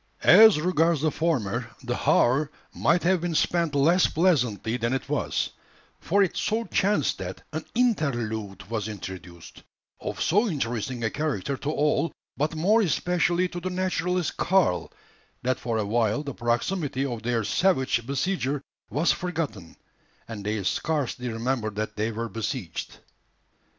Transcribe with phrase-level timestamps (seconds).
[0.23, 5.51] As regards the former, the hour might have been spent less pleasantly than it was;
[5.99, 9.61] for it so chanced that an interlude was introduced,
[9.99, 14.91] of so interesting a character to all, but more especially to the naturalist Karl,
[15.43, 19.75] that for a while the proximity of their savage besieger was forgotten,
[20.27, 22.97] and they scarcely remembered that they were besieged.